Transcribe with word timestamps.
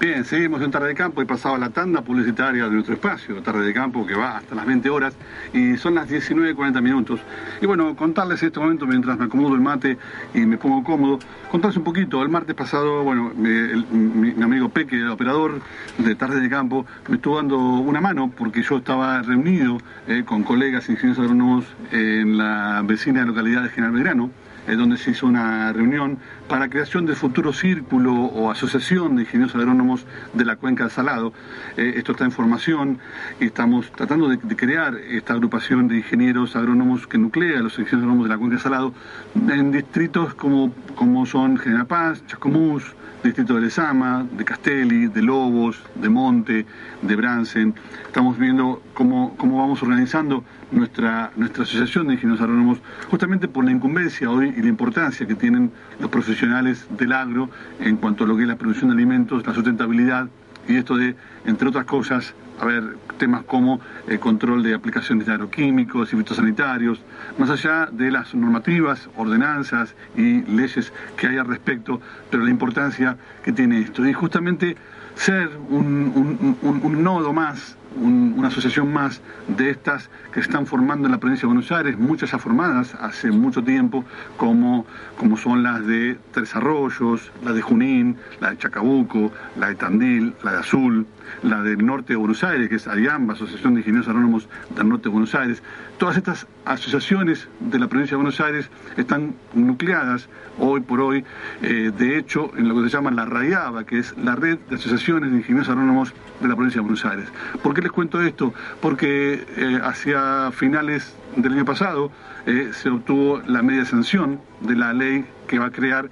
Bien, 0.00 0.24
seguimos 0.24 0.60
en 0.60 0.72
Tarde 0.72 0.88
de 0.88 0.94
Campo 0.94 1.22
y 1.22 1.24
pasaba 1.24 1.56
la 1.56 1.70
tanda 1.70 2.02
publicitaria 2.02 2.64
de 2.64 2.70
nuestro 2.70 2.94
espacio, 2.94 3.40
Tarde 3.42 3.64
de 3.64 3.72
Campo, 3.72 4.04
que 4.04 4.14
va 4.14 4.38
hasta 4.38 4.56
las 4.56 4.66
20 4.66 4.90
horas 4.90 5.14
y 5.52 5.76
son 5.76 5.94
las 5.94 6.10
19.40 6.10 6.82
minutos. 6.82 7.20
Y 7.62 7.66
bueno, 7.66 7.94
contarles 7.94 8.42
este 8.42 8.58
momento 8.58 8.86
mientras 8.86 9.16
me 9.16 9.26
acomodo 9.26 9.54
el 9.54 9.60
mate 9.60 9.96
y 10.34 10.40
me 10.40 10.58
pongo 10.58 10.82
cómodo, 10.82 11.20
contarles 11.48 11.76
un 11.76 11.84
poquito. 11.84 12.20
El 12.22 12.28
martes 12.28 12.56
pasado, 12.56 13.04
bueno, 13.04 13.32
mi, 13.36 14.42
amigo 14.42 14.68
Peque, 14.68 14.96
el 14.96 15.10
operador 15.10 15.60
de 15.98 16.14
Tarde 16.16 16.40
de 16.40 16.50
Campo, 16.50 16.84
me 17.08 17.14
estuvo 17.14 17.36
dando 17.36 17.56
una 17.56 18.00
mano 18.00 18.32
porque 18.36 18.62
yo 18.62 18.78
estaba 18.78 19.22
reunido 19.22 19.78
eh, 20.08 20.24
con 20.26 20.42
colegas 20.42 20.88
ingenieros 20.88 21.20
agrónomos 21.20 21.66
en 21.92 22.36
la 22.36 22.82
vecina 22.84 23.24
localidad 23.24 23.62
de 23.62 23.68
General 23.68 23.94
Belgrano 23.94 24.30
donde 24.66 24.96
se 24.96 25.10
hizo 25.10 25.26
una 25.26 25.72
reunión 25.72 26.18
para 26.48 26.68
creación 26.68 27.06
del 27.06 27.16
futuro 27.16 27.52
círculo 27.52 28.14
o 28.14 28.50
asociación 28.50 29.16
de 29.16 29.22
ingenieros 29.22 29.54
agrónomos 29.54 30.06
de 30.32 30.44
la 30.44 30.56
cuenca 30.56 30.84
del 30.84 30.92
Salado. 30.92 31.32
Eh, 31.76 31.94
esto 31.96 32.12
está 32.12 32.24
en 32.24 32.32
formación 32.32 32.98
y 33.40 33.46
estamos 33.46 33.90
tratando 33.92 34.28
de, 34.28 34.38
crear 34.56 34.94
esta 34.96 35.34
agrupación 35.34 35.88
de 35.88 35.98
ingenieros 35.98 36.56
agrónomos 36.56 37.06
que 37.06 37.18
nuclea 37.18 37.58
a 37.58 37.62
los 37.62 37.78
ingenieros 37.78 38.02
agrónomos 38.02 38.24
de 38.24 38.30
la 38.30 38.38
cuenca 38.38 38.54
del 38.54 38.62
Salado 38.62 38.94
en 39.34 39.72
distritos 39.72 40.34
como, 40.34 40.72
como 40.94 41.26
son 41.26 41.56
General 41.58 41.86
Paz, 41.86 42.24
Chascomús, 42.26 42.94
distrito 43.24 43.54
de 43.54 43.62
Lezama, 43.62 44.26
de 44.30 44.44
Castelli, 44.44 45.06
de 45.06 45.22
Lobos, 45.22 45.82
de 45.94 46.08
Monte, 46.08 46.66
de 47.00 47.16
Bransen. 47.16 47.74
Estamos 48.06 48.38
viendo 48.38 48.82
cómo, 48.92 49.34
cómo 49.36 49.58
vamos 49.58 49.82
organizando 49.82 50.44
nuestra, 50.70 51.32
nuestra 51.36 51.64
asociación 51.64 52.06
de 52.06 52.14
ingenieros 52.14 52.42
agrónomos, 52.42 52.78
justamente 53.10 53.48
por 53.48 53.64
la 53.64 53.70
incumbencia 53.70 54.30
hoy 54.30 54.53
y 54.56 54.62
la 54.62 54.68
importancia 54.68 55.26
que 55.26 55.34
tienen 55.34 55.70
los 56.00 56.10
profesionales 56.10 56.86
del 56.90 57.12
agro 57.12 57.50
en 57.80 57.96
cuanto 57.96 58.24
a 58.24 58.26
lo 58.26 58.36
que 58.36 58.42
es 58.42 58.48
la 58.48 58.56
producción 58.56 58.90
de 58.90 58.94
alimentos, 58.94 59.46
la 59.46 59.54
sustentabilidad 59.54 60.28
y 60.68 60.76
esto 60.76 60.96
de, 60.96 61.14
entre 61.44 61.68
otras 61.68 61.84
cosas, 61.84 62.34
a 62.60 62.64
ver, 62.64 62.96
temas 63.18 63.44
como 63.44 63.80
el 64.08 64.18
control 64.18 64.62
de 64.62 64.74
aplicaciones 64.74 65.26
de 65.26 65.32
agroquímicos 65.32 66.12
y 66.12 66.16
fitosanitarios, 66.16 67.00
más 67.38 67.50
allá 67.50 67.88
de 67.90 68.10
las 68.10 68.34
normativas, 68.34 69.08
ordenanzas 69.16 69.94
y 70.16 70.42
leyes 70.42 70.92
que 71.16 71.26
hay 71.26 71.36
al 71.36 71.46
respecto, 71.46 72.00
pero 72.30 72.44
la 72.44 72.50
importancia 72.50 73.16
que 73.42 73.52
tiene 73.52 73.80
esto. 73.80 74.06
Y 74.06 74.12
justamente 74.12 74.76
ser 75.14 75.50
un 75.68 77.02
nodo 77.02 77.32
más 77.32 77.76
una 77.96 78.48
asociación 78.48 78.92
más 78.92 79.20
de 79.48 79.70
estas 79.70 80.10
que 80.32 80.40
están 80.40 80.66
formando 80.66 81.06
en 81.06 81.12
la 81.12 81.18
provincia 81.18 81.42
de 81.42 81.54
Buenos 81.54 81.70
Aires, 81.72 81.98
muchas 81.98 82.30
ya 82.30 82.38
formadas 82.38 82.94
hace 83.00 83.30
mucho 83.30 83.62
tiempo, 83.62 84.04
como, 84.36 84.86
como 85.18 85.36
son 85.36 85.62
las 85.62 85.86
de 85.86 86.18
Tres 86.32 86.54
Arroyos, 86.56 87.30
la 87.44 87.52
de 87.52 87.62
Junín, 87.62 88.16
la 88.40 88.50
de 88.50 88.58
Chacabuco, 88.58 89.32
la 89.58 89.68
de 89.68 89.74
Tandil, 89.76 90.34
la 90.42 90.52
de 90.52 90.58
Azul, 90.58 91.06
la 91.42 91.62
del 91.62 91.84
norte 91.84 92.12
de 92.12 92.16
Buenos 92.16 92.44
Aires, 92.44 92.68
que 92.68 92.76
es 92.76 92.86
ADIAMBA, 92.86 93.34
Asociación 93.34 93.74
de 93.74 93.80
Ingenieros 93.80 94.08
Agrónomos 94.08 94.48
del 94.74 94.88
Norte 94.88 95.04
de 95.04 95.10
Buenos 95.10 95.34
Aires. 95.34 95.62
Todas 95.98 96.16
estas 96.16 96.46
asociaciones 96.64 97.48
de 97.60 97.78
la 97.78 97.88
provincia 97.88 98.12
de 98.12 98.16
Buenos 98.16 98.40
Aires 98.40 98.70
están 98.96 99.34
nucleadas 99.54 100.28
hoy 100.58 100.80
por 100.80 101.00
hoy, 101.00 101.24
eh, 101.62 101.92
de 101.96 102.18
hecho, 102.18 102.50
en 102.56 102.68
lo 102.68 102.74
que 102.76 102.88
se 102.88 102.96
llama 102.96 103.10
la 103.10 103.24
RAIABA, 103.24 103.84
que 103.84 103.98
es 103.98 104.16
la 104.16 104.36
Red 104.36 104.58
de 104.70 104.76
Asociaciones 104.76 105.30
de 105.30 105.38
Ingenieros 105.38 105.68
Agrónomos 105.68 106.14
de 106.40 106.48
la 106.48 106.54
provincia 106.54 106.78
de 106.78 106.82
Buenos 106.82 107.04
Aires. 107.04 107.28
¿Por 107.62 107.74
qué 107.74 107.82
les 107.82 107.92
cuento 107.92 108.22
esto? 108.22 108.52
Porque 108.80 109.46
eh, 109.56 109.80
hacia 109.82 110.50
finales 110.52 111.16
del 111.36 111.52
año 111.52 111.64
pasado 111.64 112.10
eh, 112.46 112.70
se 112.72 112.90
obtuvo 112.90 113.40
la 113.46 113.62
media 113.62 113.84
sanción 113.84 114.40
de 114.60 114.76
la 114.76 114.92
ley 114.92 115.24
que 115.46 115.58
va 115.58 115.66
a 115.66 115.70
crear 115.70 116.10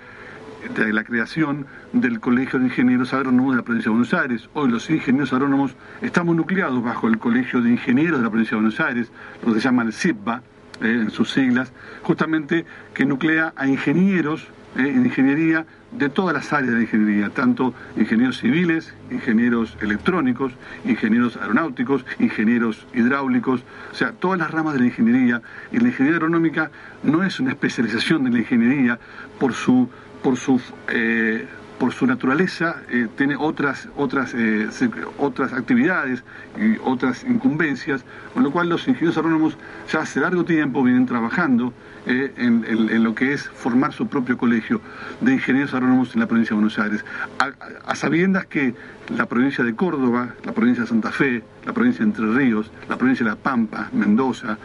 de 0.68 0.92
la 0.92 1.04
creación 1.04 1.66
del 1.92 2.20
Colegio 2.20 2.58
de 2.58 2.66
Ingenieros 2.66 3.12
Agrónomos 3.12 3.52
de 3.52 3.56
la 3.58 3.64
provincia 3.64 3.90
de 3.90 3.96
Buenos 3.96 4.14
Aires. 4.14 4.48
Hoy 4.54 4.70
los 4.70 4.88
ingenieros 4.90 5.32
agrónomos 5.32 5.74
estamos 6.00 6.36
nucleados 6.36 6.82
bajo 6.82 7.08
el 7.08 7.18
Colegio 7.18 7.60
de 7.60 7.70
Ingenieros 7.70 8.18
de 8.18 8.24
la 8.24 8.30
provincia 8.30 8.56
de 8.56 8.62
Buenos 8.62 8.80
Aires, 8.80 9.10
lo 9.44 9.52
que 9.52 9.60
se 9.60 9.64
llama 9.64 9.82
el 9.82 9.92
CIPBA, 9.92 10.42
eh, 10.80 11.00
en 11.02 11.10
sus 11.10 11.30
siglas, 11.30 11.72
justamente 12.02 12.64
que 12.94 13.04
nuclea 13.04 13.52
a 13.56 13.66
ingenieros 13.66 14.48
eh, 14.76 14.88
en 14.88 15.04
ingeniería 15.04 15.66
de 15.90 16.08
todas 16.08 16.32
las 16.34 16.50
áreas 16.52 16.74
de 16.74 16.82
ingeniería, 16.82 17.28
tanto 17.28 17.74
ingenieros 17.96 18.38
civiles, 18.38 18.94
ingenieros 19.10 19.76
electrónicos, 19.82 20.52
ingenieros 20.86 21.36
aeronáuticos, 21.36 22.06
ingenieros 22.18 22.86
hidráulicos, 22.94 23.62
o 23.90 23.94
sea, 23.94 24.12
todas 24.12 24.38
las 24.38 24.50
ramas 24.50 24.74
de 24.74 24.80
la 24.80 24.86
ingeniería. 24.86 25.42
Y 25.70 25.78
la 25.78 25.88
ingeniería 25.88 26.16
agronómica 26.16 26.70
no 27.02 27.22
es 27.22 27.38
una 27.38 27.50
especialización 27.50 28.24
de 28.24 28.30
la 28.30 28.38
ingeniería 28.38 28.98
por 29.38 29.52
su 29.52 29.90
por 30.22 30.36
su, 30.36 30.60
eh, 30.88 31.46
por 31.78 31.92
su 31.92 32.06
naturaleza 32.06 32.82
eh, 32.88 33.08
tiene 33.16 33.34
otras, 33.36 33.88
otras, 33.96 34.32
eh, 34.34 34.68
otras 35.18 35.52
actividades 35.52 36.22
y 36.56 36.78
otras 36.84 37.24
incumbencias, 37.24 38.04
con 38.32 38.44
lo 38.44 38.52
cual 38.52 38.68
los 38.68 38.86
ingenieros 38.86 39.18
agrónomos 39.18 39.58
ya 39.92 40.00
hace 40.00 40.20
largo 40.20 40.44
tiempo 40.44 40.82
vienen 40.82 41.06
trabajando 41.06 41.72
en, 42.04 43.04
lo 43.04 43.14
que 43.14 43.32
es 43.32 43.48
formar 43.48 43.92
su 43.92 44.08
propio 44.08 44.36
colegio 44.36 44.80
de 45.20 45.34
ingenieros 45.34 45.72
agrónomos 45.72 46.14
en 46.14 46.20
la 46.20 46.26
provincia 46.26 46.50
de 46.50 46.54
Buenos 46.54 46.78
Aires, 46.78 47.04
a, 47.38 47.94
sabiendas 47.94 48.46
que 48.46 48.74
la 49.16 49.26
provincia 49.26 49.62
de 49.62 49.74
Córdoba, 49.76 50.34
la 50.44 50.52
provincia 50.52 50.82
de 50.82 50.88
Santa 50.88 51.12
Fe, 51.12 51.44
la 51.64 51.72
provincia 51.72 52.04
de 52.04 52.10
Entre 52.10 52.26
Ríos, 52.26 52.72
la 52.88 52.96
provincia 52.96 53.24
de 53.24 53.30
La 53.30 53.36
Pampa, 53.36 53.88
Mendoza, 53.92 54.58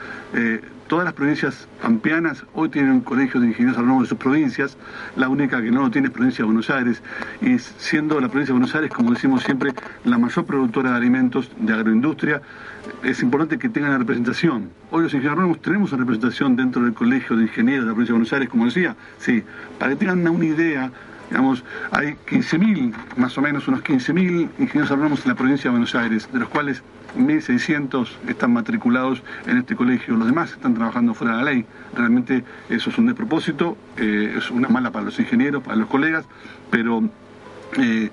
Todas 0.88 1.04
las 1.04 1.14
provincias 1.14 1.68
pampeanas 1.82 2.46
hoy 2.54 2.70
tienen 2.70 2.92
un 2.92 3.02
colegio 3.02 3.42
de 3.42 3.48
ingenieros 3.48 3.78
agrónomos 3.78 4.04
de 4.04 4.10
sus 4.10 4.18
provincias, 4.18 4.78
la 5.18 5.28
única 5.28 5.62
que 5.62 5.70
no 5.70 5.82
lo 5.82 5.92
tiene 5.92 6.08
es 6.08 6.14
provincia 6.14 6.44
de 6.44 6.46
Buenos 6.46 6.70
Aires, 6.70 7.04
y 7.42 7.60
siendo 7.60 8.22
la 8.22 8.30
provincia 8.30 8.54
de 8.54 8.60
Buenos 8.60 8.74
Aires, 8.74 8.92
como 8.92 9.12
decimos 9.12 9.44
siempre, 9.44 9.74
la 10.06 10.18
mayor 10.18 10.46
productora 10.46 10.92
de 10.92 10.98
alimentos 10.98 11.52
de 11.60 11.74
agroindustria, 11.74 12.42
es 13.04 13.22
importante 13.22 13.58
que 13.58 13.68
tengan 13.68 13.92
la 13.92 13.98
representación. 13.98 14.70
Hoy 14.90 15.04
los 15.04 15.14
ingenieros 15.14 15.62
tenemos 15.62 15.92
una 15.92 16.04
representación 16.04 16.56
dentro 16.56 16.82
del 16.82 16.94
colegio 16.94 17.36
de 17.36 17.44
ingenieros 17.44 17.84
de 17.84 17.90
la 17.90 17.94
provincia 17.94 18.14
de 18.14 18.20
Buenos 18.20 18.34
Aires, 18.34 18.48
como 18.48 18.66
decía, 18.66 18.96
sí, 19.18 19.44
para 19.78 19.92
que 19.92 19.98
tengan 19.98 20.26
una 20.26 20.46
idea 20.46 20.90
digamos, 21.30 21.64
hay 21.92 22.16
15.000, 22.28 22.94
más 23.18 23.38
o 23.38 23.42
menos 23.42 23.68
unos 23.68 23.84
15.000 23.84 24.50
ingenieros 24.60 24.92
agrónomos 24.92 25.24
en 25.26 25.30
la 25.30 25.36
provincia 25.36 25.66
de 25.66 25.72
Buenos 25.72 25.96
Aires, 25.96 26.30
de 26.32 26.40
los 26.40 26.50
cuales 26.50 26.84
1.600 27.18 28.08
están 28.28 28.54
matriculados 28.54 29.22
en 29.46 29.58
este 29.58 29.76
colegio, 29.76 30.16
los 30.16 30.28
demás 30.28 30.52
están 30.52 30.74
trabajando 30.74 31.14
fuera 31.14 31.38
de 31.38 31.44
la 31.44 31.52
ley. 31.52 31.66
Realmente 31.96 32.44
eso 32.70 32.90
es 32.90 32.98
un 32.98 33.08
despropósito, 33.08 33.78
eh, 33.98 34.36
es 34.38 34.52
una 34.52 34.70
mala 34.70 34.92
para 34.92 35.06
los 35.06 35.20
ingenieros, 35.20 35.64
para 35.64 35.76
los 35.76 35.88
colegas, 35.88 36.26
pero 36.70 37.10
eh, 37.78 38.10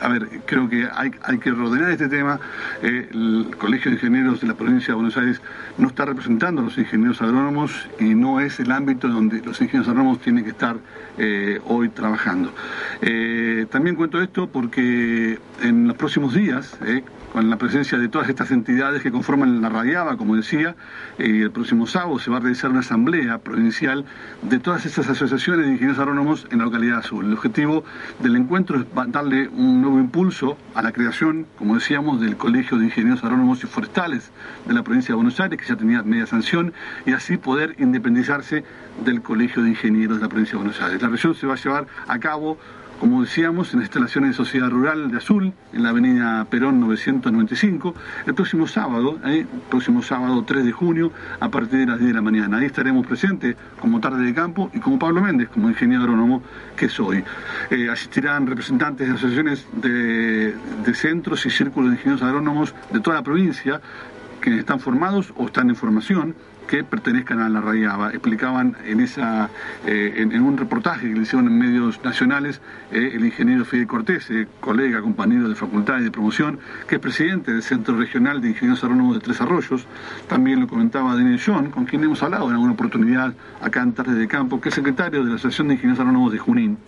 a 0.00 0.08
ver, 0.08 0.28
creo 0.46 0.68
que 0.68 0.88
hay, 0.92 1.10
hay 1.22 1.38
que 1.38 1.50
rodear 1.50 1.90
este 1.90 2.08
tema. 2.08 2.40
Eh, 2.82 3.08
el 3.12 3.56
Colegio 3.58 3.90
de 3.90 3.96
Ingenieros 3.96 4.40
de 4.40 4.46
la 4.46 4.54
provincia 4.54 4.88
de 4.88 4.94
Buenos 4.94 5.16
Aires 5.16 5.40
no 5.78 5.88
está 5.88 6.04
representando 6.04 6.62
a 6.62 6.64
los 6.64 6.78
ingenieros 6.78 7.20
agrónomos 7.22 7.88
y 7.98 8.14
no 8.14 8.40
es 8.40 8.60
el 8.60 8.72
ámbito 8.72 9.08
donde 9.08 9.40
los 9.42 9.60
ingenieros 9.60 9.88
agrónomos 9.88 10.20
tienen 10.20 10.44
que 10.44 10.50
estar 10.50 10.76
hoy 11.66 11.88
trabajando. 11.90 12.52
también 13.70 13.96
cuento 13.96 14.20
esto 14.20 14.48
porque 14.48 15.38
en 15.62 15.86
los 15.86 15.96
próximos 15.96 16.34
días, 16.34 16.78
con 17.32 17.48
la 17.48 17.56
presencia 17.56 17.98
de 17.98 18.08
todas 18.08 18.28
estas 18.28 18.50
entidades 18.50 19.02
que 19.02 19.10
conforman 19.10 19.62
la 19.62 19.70
Radiaba, 19.70 20.18
como 20.18 20.36
decía, 20.36 20.76
y 21.18 21.40
el 21.40 21.50
próximo 21.50 21.86
sábado 21.86 22.18
se 22.18 22.30
va 22.30 22.36
a 22.36 22.40
realizar 22.40 22.70
una 22.70 22.80
asamblea 22.80 23.38
provincial 23.38 24.04
de 24.42 24.58
todas 24.58 24.84
estas 24.84 25.08
asociaciones 25.08 25.64
de 25.64 25.72
ingenieros 25.72 25.98
agrónomos 25.98 26.46
en 26.50 26.58
la 26.58 26.64
localidad 26.64 26.98
azul. 26.98 27.24
El 27.24 27.32
objetivo 27.32 27.84
del 28.18 28.36
encuentro 28.36 28.78
es 28.78 28.86
darle 29.08 29.48
un 29.48 29.80
nuevo 29.80 29.98
impulso 29.98 30.58
a 30.74 30.82
la 30.82 30.92
creación, 30.92 31.46
como 31.56 31.76
decíamos, 31.76 32.20
del 32.20 32.36
Colegio 32.36 32.76
de 32.78 32.84
Ingenieros 32.84 33.24
Agrónomos 33.24 33.64
y 33.64 33.66
Forestales 33.66 34.30
de 34.66 34.74
la 34.74 34.82
provincia 34.82 35.12
de 35.12 35.16
Buenos 35.16 35.40
Aires, 35.40 35.58
que 35.58 35.66
ya 35.66 35.76
tenía 35.76 36.02
media 36.02 36.26
sanción, 36.26 36.74
y 37.06 37.12
así 37.12 37.38
poder 37.38 37.76
independizarse 37.78 38.62
del 39.06 39.22
Colegio 39.22 39.62
de 39.62 39.70
Ingenieros 39.70 40.18
de 40.18 40.24
la 40.24 40.28
provincia 40.28 40.52
de 40.52 40.58
Buenos 40.58 40.82
Aires. 40.82 41.00
La 41.00 41.08
región 41.08 41.34
se 41.34 41.46
va 41.46 41.54
a 41.54 41.56
llevar 41.56 41.86
a 42.06 42.18
cabo 42.18 42.58
como 43.02 43.22
decíamos, 43.22 43.72
en 43.72 43.80
las 43.80 43.86
instalaciones 43.86 44.30
de 44.30 44.36
Sociedad 44.36 44.70
Rural 44.70 45.10
de 45.10 45.16
Azul, 45.16 45.52
en 45.72 45.82
la 45.82 45.88
avenida 45.88 46.46
Perón 46.48 46.78
995, 46.78 47.96
el 48.26 48.32
próximo 48.32 48.68
sábado, 48.68 49.18
el 49.24 49.44
próximo 49.68 50.02
sábado 50.02 50.44
3 50.44 50.64
de 50.64 50.70
junio, 50.70 51.10
a 51.40 51.48
partir 51.48 51.80
de 51.80 51.86
las 51.86 51.98
10 51.98 52.10
de 52.10 52.14
la 52.14 52.22
mañana. 52.22 52.58
Ahí 52.58 52.66
estaremos 52.66 53.04
presentes 53.04 53.56
como 53.80 53.98
tarde 53.98 54.24
de 54.24 54.32
campo 54.32 54.70
y 54.72 54.78
como 54.78 55.00
Pablo 55.00 55.20
Méndez, 55.20 55.48
como 55.48 55.68
ingeniero 55.68 56.04
agrónomo 56.04 56.44
que 56.76 56.88
soy. 56.88 57.24
asistirán 57.90 58.46
representantes 58.46 59.08
de 59.08 59.14
asociaciones 59.14 59.66
de, 59.72 60.54
de 60.84 60.94
centros 60.94 61.44
y 61.44 61.50
círculos 61.50 61.90
de 61.90 61.96
ingenieros 61.96 62.22
agrónomos 62.22 62.72
de 62.92 63.00
toda 63.00 63.16
la 63.16 63.24
provincia, 63.24 63.80
quienes 64.40 64.60
están 64.60 64.78
formados 64.78 65.34
o 65.36 65.46
están 65.46 65.70
en 65.70 65.74
formación 65.74 66.36
que 66.66 66.84
pertenezcan 66.84 67.40
a 67.40 67.48
la 67.48 67.60
Rayaba. 67.60 68.10
Explicaban 68.10 68.76
en, 68.84 69.00
esa, 69.00 69.50
eh, 69.86 70.14
en, 70.16 70.42
un 70.42 70.56
reportaje 70.56 71.08
que 71.08 71.14
le 71.14 71.22
hicieron 71.22 71.46
en 71.48 71.58
medios 71.58 72.02
nacionales 72.04 72.60
eh, 72.90 73.12
el 73.14 73.24
ingeniero 73.24 73.64
Fidel 73.64 73.86
Cortés, 73.86 74.30
eh, 74.30 74.46
colega, 74.60 75.00
compañero 75.00 75.48
de 75.48 75.54
facultad 75.54 76.00
y 76.00 76.04
de 76.04 76.10
promoción, 76.10 76.58
que 76.88 76.96
es 76.96 77.00
presidente 77.00 77.52
del 77.52 77.62
Centro 77.62 77.96
Regional 77.96 78.40
de 78.40 78.50
Ingenieros 78.50 78.82
Agrónomos 78.84 79.14
de 79.14 79.20
Tres 79.20 79.40
Arroyos. 79.40 79.86
También 80.28 80.60
lo 80.60 80.68
comentaba 80.68 81.14
Daniel 81.14 81.40
John, 81.44 81.70
con 81.70 81.84
quien 81.84 82.04
hemos 82.04 82.22
hablado 82.22 82.46
en 82.46 82.52
alguna 82.52 82.72
oportunidad 82.72 83.34
acá 83.60 83.82
en 83.82 83.92
Tardes 83.92 84.16
de 84.16 84.28
Campo, 84.28 84.60
que 84.60 84.68
es 84.68 84.74
secretario 84.74 85.24
de 85.24 85.30
la 85.30 85.36
Asociación 85.36 85.68
de 85.68 85.74
Ingenieros 85.74 86.00
Agrónomos 86.00 86.32
de 86.32 86.38
Junín. 86.38 86.78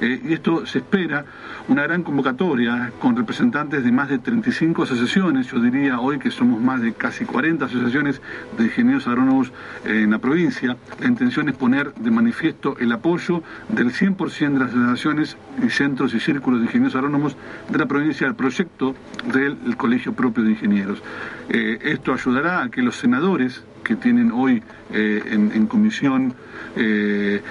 y 0.00 0.32
esto 0.32 0.66
se 0.66 0.78
espera 0.78 1.24
una 1.68 1.82
gran 1.82 2.02
convocatoria 2.02 2.92
con 2.98 3.16
representantes 3.16 3.84
de 3.84 3.92
más 3.92 4.08
de 4.08 4.18
35 4.18 4.82
asociaciones, 4.82 5.50
yo 5.50 5.60
diría 5.60 6.00
hoy 6.00 6.18
que 6.18 6.30
somos 6.30 6.60
más 6.60 6.80
de 6.80 6.92
casi 6.92 7.24
40 7.24 7.64
asociaciones 7.64 8.20
de 8.56 8.64
ingenieros 8.64 9.06
agrónomos 9.06 9.23
en 9.84 10.10
la 10.10 10.18
provincia. 10.18 10.76
La 11.00 11.06
intención 11.06 11.48
es 11.48 11.54
poner 11.56 11.94
de 11.94 12.10
manifiesto 12.10 12.76
el 12.78 12.92
apoyo 12.92 13.42
del 13.68 13.92
100% 13.92 14.52
de 14.52 14.58
las 14.58 14.70
asociaciones 14.70 15.36
y 15.64 15.70
centros 15.70 16.14
y 16.14 16.20
círculos 16.20 16.60
de 16.60 16.66
ingenieros 16.66 16.94
agrónomos 16.94 17.36
de 17.68 17.78
la 17.78 17.86
provincia 17.86 18.26
al 18.26 18.34
proyecto 18.34 18.94
del 19.32 19.76
Colegio 19.76 20.12
Propio 20.12 20.44
de 20.44 20.50
Ingenieros. 20.50 21.02
Eh, 21.48 21.78
esto 21.82 22.12
ayudará 22.12 22.62
a 22.62 22.68
que 22.68 22.82
los 22.82 22.96
senadores 22.96 23.64
que 23.82 23.96
tienen 23.96 24.32
hoy 24.32 24.62
eh, 24.92 25.22
en, 25.30 25.66
comisión 25.66 26.34
eh, 26.76 27.42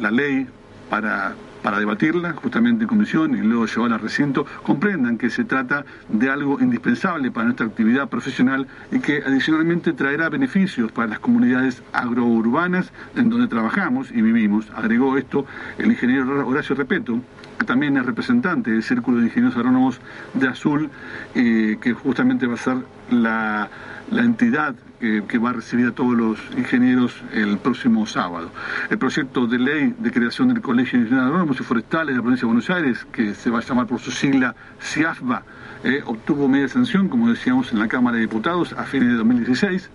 la 0.00 0.10
ley 0.10 0.46
para 0.88 1.34
para 1.68 1.80
debatirla 1.80 2.32
justamente 2.32 2.84
en 2.84 2.88
comisión 2.88 3.34
y 3.34 3.42
luego 3.42 3.66
llevarla 3.66 3.96
al 3.96 4.00
recinto, 4.00 4.46
comprendan 4.62 5.18
que 5.18 5.28
se 5.28 5.44
trata 5.44 5.84
de 6.08 6.30
algo 6.30 6.58
indispensable 6.62 7.30
para 7.30 7.44
nuestra 7.44 7.66
actividad 7.66 8.08
profesional 8.08 8.66
y 8.90 9.00
que 9.00 9.18
adicionalmente 9.18 9.92
traerá 9.92 10.30
beneficios 10.30 10.90
para 10.92 11.08
las 11.08 11.18
comunidades 11.18 11.82
agrourbanas 11.92 12.90
en 13.16 13.28
donde 13.28 13.48
trabajamos 13.48 14.10
y 14.10 14.22
vivimos. 14.22 14.64
Agregó 14.74 15.18
esto 15.18 15.44
el 15.76 15.90
ingeniero 15.90 16.48
Horacio 16.48 16.74
Repeto, 16.74 17.20
que 17.58 17.66
también 17.66 17.98
es 17.98 18.06
representante 18.06 18.70
del 18.70 18.82
Círculo 18.82 19.18
de 19.18 19.24
Ingenieros 19.24 19.54
Agrónomos 19.54 20.00
de 20.32 20.48
Azul, 20.48 20.88
eh, 21.34 21.76
que 21.82 21.92
justamente 21.92 22.46
va 22.46 22.54
a 22.54 22.56
ser 22.56 22.78
la, 23.10 23.68
la 24.10 24.22
entidad 24.22 24.74
que, 24.98 25.38
va 25.38 25.50
a 25.50 25.52
recibir 25.52 25.86
a 25.86 25.92
todos 25.92 26.16
los 26.16 26.38
ingenieros 26.56 27.14
el 27.32 27.58
próximo 27.58 28.06
sábado. 28.06 28.50
El 28.90 28.98
proyecto 28.98 29.46
de 29.46 29.58
ley 29.58 29.94
de 29.98 30.10
creación 30.10 30.48
del 30.48 30.60
Colegio 30.60 30.98
de 30.98 31.04
Ingenieros 31.04 31.28
Agrónomos 31.28 31.60
y 31.60 31.62
Forestales 31.62 32.08
de 32.08 32.16
la 32.16 32.22
provincia 32.22 32.42
de 32.42 32.46
Buenos 32.46 32.70
Aires, 32.70 33.06
que 33.12 33.34
se 33.34 33.50
va 33.50 33.58
a 33.58 33.62
llamar 33.62 33.86
por 33.86 34.00
su 34.00 34.10
sigla 34.10 34.54
CIAFBA, 34.80 35.42
eh, 35.84 36.02
obtuvo 36.04 36.48
media 36.48 36.68
sanción, 36.68 37.08
como 37.08 37.28
decíamos, 37.28 37.72
en 37.72 37.78
la 37.78 37.88
Cámara 37.88 38.16
de 38.16 38.22
Diputados 38.22 38.72
a 38.72 38.84
fines 38.84 39.10
de 39.10 39.14
2016 39.14 39.90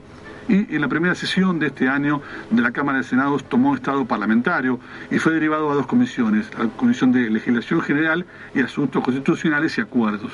y 0.47 0.75
en 0.75 0.81
la 0.81 0.87
primera 0.87 1.15
sesión 1.15 1.59
de 1.59 1.67
este 1.67 1.87
año 1.87 2.21
de 2.49 2.61
la 2.61 2.71
Cámara 2.71 2.99
de 2.99 3.03
Senados 3.03 3.43
tomó 3.43 3.75
estado 3.75 4.05
parlamentario 4.05 4.79
y 5.09 5.19
fue 5.19 5.33
derivado 5.33 5.71
a 5.71 5.75
dos 5.75 5.87
comisiones, 5.87 6.49
la 6.57 6.67
Comisión 6.69 7.11
de 7.11 7.29
Legislación 7.29 7.81
General 7.81 8.25
y 8.53 8.61
Asuntos 8.61 9.03
Constitucionales 9.03 9.77
y 9.77 9.81
Acuerdos. 9.81 10.31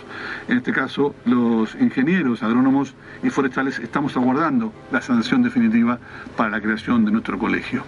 En 0.48 0.58
este 0.58 0.72
caso, 0.72 1.16
los 1.26 1.76
ingenieros, 1.76 2.44
agrónomos 2.44 2.94
y 3.24 3.30
forestales 3.30 3.80
estamos 3.80 4.16
aguardando 4.18 4.74
la 4.92 5.02
sanción 5.02 5.44
definitiva 5.44 6.00
para 6.36 6.50
la 6.50 6.62
creación 6.62 7.06
de 7.06 7.12
nuestro 7.12 7.38
colegio. 7.38 7.84